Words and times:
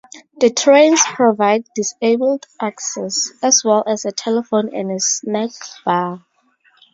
The 0.39 0.49
trains 0.49 1.03
provide 1.05 1.63
disabled 1.75 2.47
access, 2.59 3.29
as 3.43 3.63
well 3.63 3.83
as 3.85 4.03
a 4.03 4.11
telephone 4.11 4.73
and 4.73 4.91
a 4.91 4.99
snack 4.99 5.51
bar. 5.85 6.25